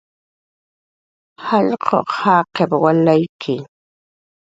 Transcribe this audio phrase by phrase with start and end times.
[1.45, 3.55] "Jallq'uq jaqip"" walayki"